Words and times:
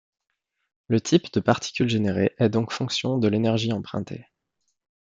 Le 0.87 0.99
type 0.99 1.31
de 1.31 1.39
particule 1.39 1.87
générée 1.87 2.33
est 2.39 2.49
donc 2.49 2.71
fonction 2.71 3.19
de 3.19 3.27
l'énergie 3.27 3.71
empruntée. 3.71 4.25